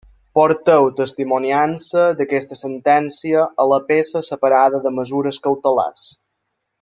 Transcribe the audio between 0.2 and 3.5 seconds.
Porteu testimoniança d'aquesta sentència